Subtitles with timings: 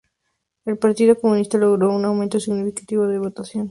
[0.65, 3.59] El Partido Comunista logró un aumento significativo de su votación.